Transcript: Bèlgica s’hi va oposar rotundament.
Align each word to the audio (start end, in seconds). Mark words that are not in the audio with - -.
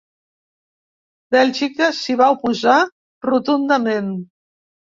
Bèlgica 1.35 1.91
s’hi 1.99 2.17
va 2.23 2.31
oposar 2.39 2.79
rotundament. 3.29 4.13